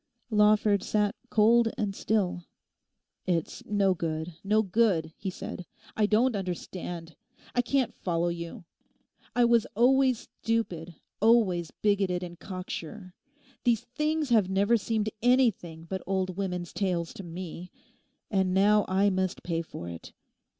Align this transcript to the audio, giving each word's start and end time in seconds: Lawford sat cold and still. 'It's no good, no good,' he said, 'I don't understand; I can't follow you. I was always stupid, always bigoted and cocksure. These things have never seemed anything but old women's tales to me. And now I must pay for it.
Lawford 0.31 0.81
sat 0.81 1.13
cold 1.29 1.71
and 1.77 1.95
still. 1.95 2.47
'It's 3.27 3.61
no 3.67 3.93
good, 3.93 4.33
no 4.43 4.63
good,' 4.63 5.13
he 5.15 5.29
said, 5.29 5.67
'I 5.95 6.07
don't 6.07 6.35
understand; 6.35 7.15
I 7.53 7.61
can't 7.61 7.93
follow 7.93 8.29
you. 8.29 8.65
I 9.35 9.45
was 9.45 9.67
always 9.75 10.27
stupid, 10.41 10.95
always 11.19 11.69
bigoted 11.69 12.23
and 12.23 12.39
cocksure. 12.39 13.13
These 13.63 13.81
things 13.81 14.29
have 14.29 14.49
never 14.49 14.75
seemed 14.75 15.11
anything 15.21 15.83
but 15.85 16.01
old 16.07 16.35
women's 16.35 16.73
tales 16.73 17.13
to 17.13 17.23
me. 17.23 17.69
And 18.31 18.55
now 18.55 18.85
I 18.87 19.11
must 19.11 19.43
pay 19.43 19.61
for 19.61 19.87
it. 19.87 20.13